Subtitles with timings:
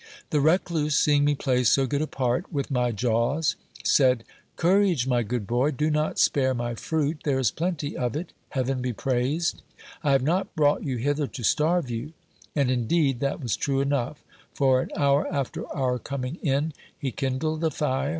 [0.31, 3.55] The recluse, seeing me play so good a part with my jaws,
[3.85, 4.23] said:
[4.55, 8.81] Courage, my good boy, do not spare my fruit; there is plenty of it Heaven
[8.81, 9.61] be praised.
[10.03, 12.13] I have not brought you hither to starve you.
[12.55, 14.23] And in deed that was true enough;
[14.55, 18.09] for an hour after our coming in, he kindled a fire, 366 GIL BLAS.